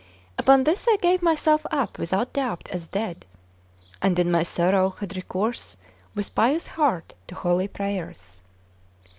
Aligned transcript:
Upon 0.39 0.63
this 0.63 0.87
I 0.89 0.97
gave 0.99 1.21
myself 1.21 1.63
up 1.69 1.99
without 1.99 2.33
doubt 2.33 2.67
as 2.71 2.87
dead, 2.87 3.23
and 4.01 4.17
in 4.17 4.31
my 4.31 4.41
sorrow 4.41 4.95
had 4.99 5.15
recourse 5.15 5.77
with 6.15 6.33
pious 6.33 6.65
heart 6.65 7.13
to 7.27 7.35
holy 7.35 7.67
prayers. 7.67 8.41